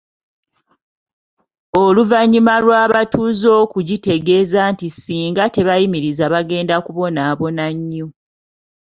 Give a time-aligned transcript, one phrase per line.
[1.83, 8.07] Oluvannyuma lw’abatuuze okugitegeeza nti singa teyimiriza bagenda kubonaabona nnyo.